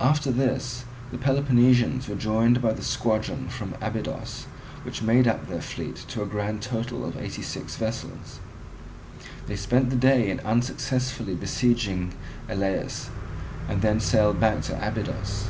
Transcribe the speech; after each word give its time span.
After 0.00 0.30
this 0.30 0.84
the 1.10 1.18
Peloponnesians 1.18 2.08
were 2.08 2.14
joined 2.14 2.62
by 2.62 2.72
the 2.72 2.84
squadron 2.84 3.48
from 3.48 3.74
Abydos, 3.82 4.46
which 4.84 5.02
made 5.02 5.26
up 5.26 5.48
their 5.48 5.60
fleet 5.60 5.96
to 6.10 6.22
a 6.22 6.26
grand 6.26 6.62
total 6.62 7.04
of 7.04 7.16
eighty 7.20 7.42
six 7.42 7.74
vessels; 7.74 8.38
they 9.48 9.56
spent 9.56 9.90
the 9.90 9.96
day 9.96 10.30
in 10.30 10.38
unsuccessfully 10.46 11.34
besieging 11.34 12.12
Elaeus, 12.48 13.08
and 13.68 13.82
then 13.82 13.98
sailed 13.98 14.38
back 14.38 14.62
to 14.62 14.88
Abydos. 14.88 15.48